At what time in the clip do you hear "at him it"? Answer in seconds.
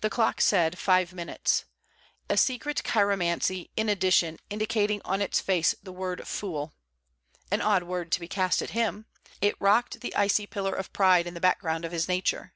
8.60-9.54